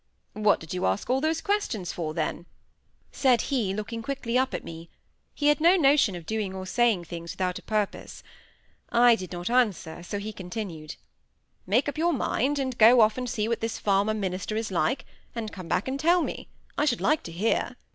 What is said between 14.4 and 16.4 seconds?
is like, and come back and tell